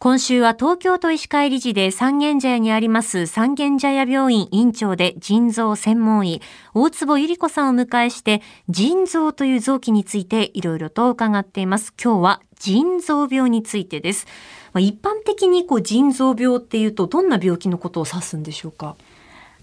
[0.00, 6.40] 今週は東京都医師会理事で三軒茶屋にあります三軒茶屋病院院長で腎臓専門医、
[6.72, 11.92] 大坪ゆり子さんを迎えして、腎臓という臓器についていろいろと伺っています。
[12.00, 14.28] 今日は腎臓病についてです。
[14.76, 18.94] 一般的にこう腎臓病っていうとどんな病気のことを指すんでしょうか？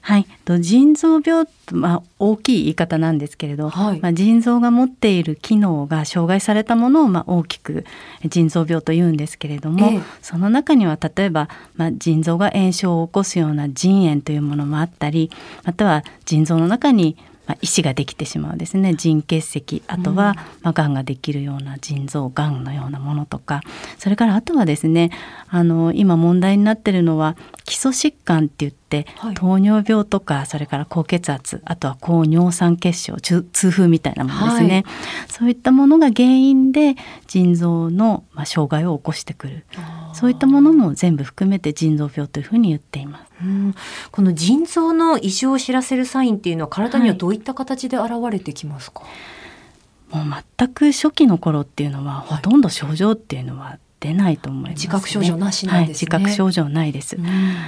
[0.07, 0.27] はい、
[0.61, 7.85] 腎臓病、まあ、大きい言い方なんですけれど、はい、まあ、腎臓が持っている機能が障害されたものをまあ大きく
[8.23, 15.31] 腎臓病と言うんですけれども、ええ、その中には例えば、まあ、腎臓が炎症を起こすような腎炎というものもあったり
[15.63, 18.95] または腎臓の中にまあ、石ができてしまうですね。
[18.95, 23.61] 腎結石あとは、まあ、がんができるような腎臓がんのようなものとか。
[23.99, 25.11] それからあとはですね
[25.47, 28.84] あの今問題になってるのは基礎疾患って言って、
[29.17, 36.95] はい、糖尿病とかそれから高血圧あとは高尿酸血症痛風みたいなものですね、はい、そういったものが原因で
[37.27, 39.65] 腎臓の、まあ、障害を起こしてくる。
[40.13, 43.25] そういったものも全部含めて腎臓病というふうに言っています。
[43.43, 43.75] うん、
[44.11, 56.09] この腎臓の異常を知らせるサインっていうのは体にはどういった形で現れてきますか、はい、もう全く初期の頃っていうのは、ほとんど症状っていうのは出ないと思います、ね、自覚症状なしなんです、ね。
[56.11, 57.15] はい、自覚症状ないです。
[57.15, 57.25] うん、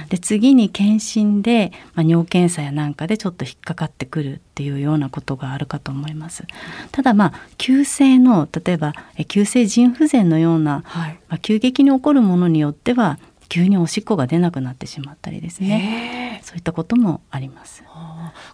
[0.08, 6.44] で次に検診で、まあ、尿検査やなんかでちょっと引っかかってくるっていうようなことがあるかと思います。
[6.92, 8.94] ただまあ急性の例えば
[9.26, 16.40] 急性腎不全のような、はい、まあ、急激に起こるものによっては急におしっこが出なくなってしまったりですね。
[16.44, 17.82] そういったこともあります。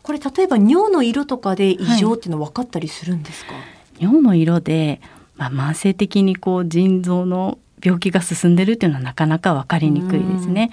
[0.03, 3.63] これ例えば尿の色とかで異常っていうのは分かったりするんですか、はい、
[4.01, 5.01] 尿の色で
[5.37, 10.71] まあ、慢性的にこう腎臓の病気が進んでるっていうのはなかなか分かりにくいですね。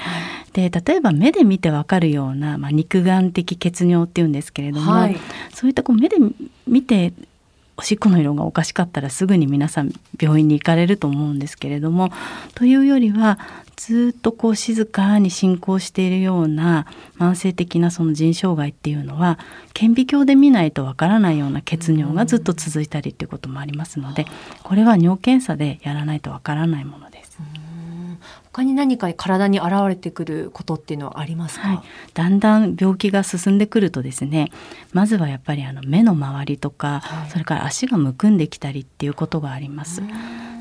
[0.53, 5.17] で例えば目で見て分かるような、まあ、肉眼的血尿っていうんですけれども、はい、
[5.53, 6.17] そういったこう目で
[6.67, 7.13] 見て
[7.81, 12.11] おしっこの色がおかしかったらすぐに皆さん病院に行かれると思うんですけれども
[12.53, 13.39] というよりは
[13.75, 16.85] ずっとこう静かに進行しているような
[17.17, 19.39] 慢性的なその腎障害っていうのは
[19.73, 24.27] 顕微鏡で見ないとわからないような血尿がずっと続いたりっていうこともありますので
[24.61, 27.10] これは尿検査でやらないとわからないもの。
[28.53, 31.81] 他に何か体に現れてくることっていうのはありますか、はい、
[32.13, 34.51] だんだん病気が進んでくるとですね
[34.91, 40.01] まずはやっぱりあの目の周りとか、はい、それから足がむくんできたりっていうことがあります。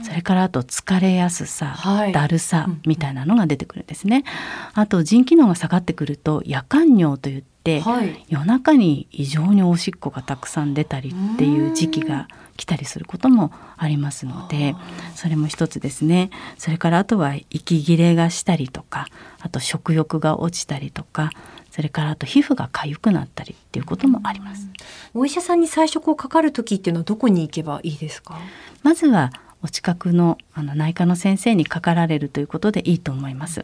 [0.02, 4.24] それからあと疲れやすさ、はい、だるさみたいなのが出てくるんですね。
[4.72, 7.49] あと腎機能が下がってくると夜間尿といって、
[7.80, 12.26] はい、夜中に異常におしっこがたくさん出たりっていう時期が
[12.56, 14.74] 来たりすることもありますので
[15.14, 16.30] それも一つですね。
[16.58, 19.06] それからあとは息切れがしたりとか
[19.40, 21.30] あと食欲が落ちたりとか
[21.70, 24.66] それからあと皮膚が痒くなったりっていうこともあります。
[25.14, 28.38] お医者さんに最初こうかかる時っていうのはどこに行けばいいですか？
[28.82, 29.32] まずは
[29.62, 33.62] お近くのあの内科の先生にかかられるということでいいと思います。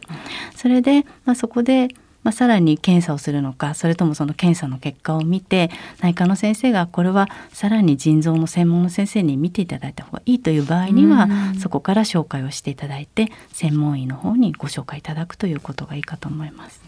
[0.55, 1.89] それで、まあ、そこで
[2.27, 5.69] まあ、さらに検査をするのかそれともその検査の結果を見て
[6.01, 16.81] 内科の先生がこれはさらに腎臓の専門の先生に見ていただいた方がいいという場合にはそこから紹介をしていただいて専門医の方にご紹介いただくということがいいかと思います。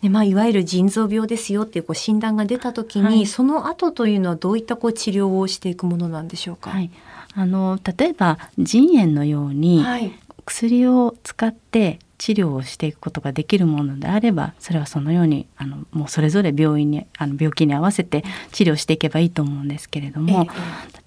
[0.00, 6.90] でまあ、いわゆる腎臓病ですよっていうこう診断が出た時に、はい、その後というのはどういったこう治療をしていくものなんでしょうか、はい、
[7.34, 9.84] あの例えば腎炎のように、
[10.44, 18.22] 薬を使って治療をしていくことができるものであればそれはそのようにあのもうそれぞれ病院にあの病気に合わせて
[18.52, 20.46] 治療していけばいいと思うんですけれども、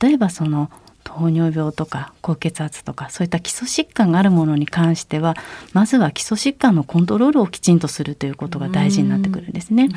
[0.01, 0.69] 例えばその
[1.05, 5.35] 糖尿病とか高血圧とかそういった基礎疾患があるものに関しては
[5.71, 9.89] まずは基礎疾患のコントロールをきちんとするということが大事になってくるんですね。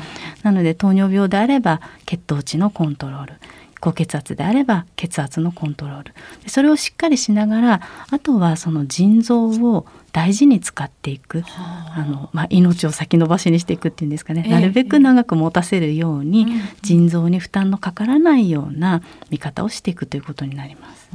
[0.43, 3.33] なので糖尿病であれば血糖値のコントロール
[3.79, 6.13] 高血圧であれば血圧のコントロール。
[6.47, 12.05] それをしっかりしながらあとはその腎臓を大事に使っていく、あ。
[12.09, 16.47] のまあ、命を先延ばしにしていくっていうんですかね、なるべく長く持たせるように、
[16.81, 21.09] 腎臓に負担のかからないような見方をしていくということになります。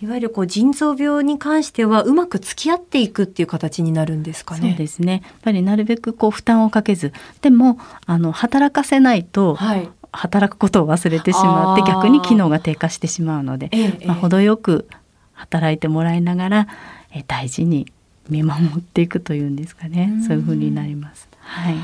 [0.00, 4.70] いわゆるこう腎臓病に関してはうまく付き合っていくっていう形になるんですかね。
[4.70, 5.22] そうですね。
[5.24, 14.88] やっぱりなるべくこう負担をかけず、でもあの働かせないと、はい、働くことを忘れてしまって逆に機能が低下してしまうので、ええ、まあ、程よく
[15.32, 16.68] 働いてもらいながら、
[17.12, 17.86] え大事に
[18.28, 20.12] 見守っていくというんですかね。
[20.26, 21.28] そういうふうになります。
[21.40, 21.74] はい、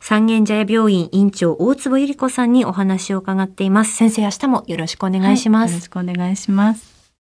[0.00, 3.94] 三軒茶屋病院院長大坪百合子さんにお話を伺っています。
[3.94, 7.01] 先生明日もよろしくお願いします、はい、よろしくお願いします